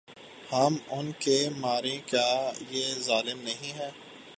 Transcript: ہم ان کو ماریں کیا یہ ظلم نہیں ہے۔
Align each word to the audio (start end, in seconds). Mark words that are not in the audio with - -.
ہم 0.51 0.77
ان 0.89 1.11
کو 1.21 1.37
ماریں 1.57 1.99
کیا 2.05 2.29
یہ 2.69 2.93
ظلم 2.99 3.39
نہیں 3.41 3.73
ہے۔ 3.79 3.89